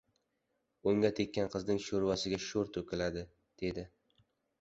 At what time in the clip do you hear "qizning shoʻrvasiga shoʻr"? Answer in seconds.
1.55-2.73